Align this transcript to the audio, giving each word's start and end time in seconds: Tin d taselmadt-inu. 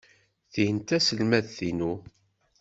Tin 0.53 0.77
d 0.79 0.85
taselmadt-inu. 0.87 1.93